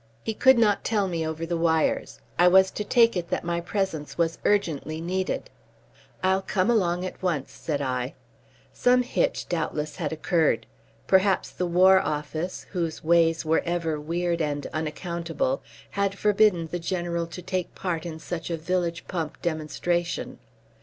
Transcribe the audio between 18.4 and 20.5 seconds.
a village pump demonstration.